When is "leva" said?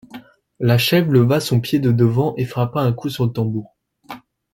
1.11-1.39